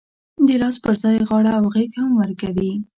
د 0.47 0.49
لاس 0.61 0.75
پر 0.83 0.93
ځای 1.01 1.15
غاړه 1.27 1.51
او 1.59 1.63
غېږ 1.73 1.91
هم 2.01 2.11
ورکوي. 2.21 2.73